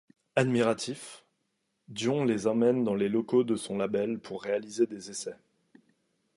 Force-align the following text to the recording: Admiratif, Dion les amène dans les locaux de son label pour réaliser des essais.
Admiratif, 0.35 1.23
Dion 1.87 2.25
les 2.25 2.47
amène 2.47 2.83
dans 2.83 2.95
les 2.95 3.07
locaux 3.07 3.43
de 3.43 3.55
son 3.55 3.77
label 3.77 4.17
pour 4.17 4.41
réaliser 4.41 4.87
des 4.87 5.11
essais. 5.11 5.37